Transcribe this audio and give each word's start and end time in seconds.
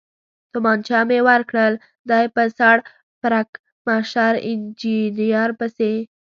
تومانچه 0.51 0.99
مې 1.07 1.19
ورکړل، 1.29 1.73
دی 2.09 2.25
په 2.35 2.43
سر 2.57 2.75
پړکمشر 3.21 4.33
انجنیر 4.49 5.49
پسې. 5.59 5.93